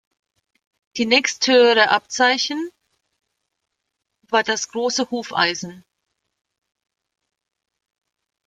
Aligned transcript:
Die 0.97 1.05
nächsthöhere 1.05 1.91
Abzeichen 1.91 2.71
war 4.29 4.41
das 4.41 4.69
Große 4.69 5.11
Hufeisen. 5.11 5.83